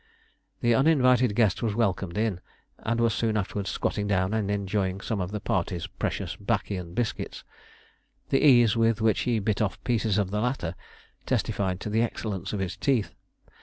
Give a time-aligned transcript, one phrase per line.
[0.61, 2.41] The uninvited guest was welcomed in,
[2.79, 6.95] and was soon afterwards squatting down and enjoying some of the party's precious 'baccy and
[6.95, 7.43] biscuits.
[8.29, 10.73] The ease with which he bit off pieces of the latter
[11.27, 13.13] testified to the excellence of his teeth.